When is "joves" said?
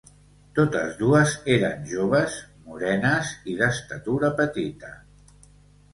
1.91-2.39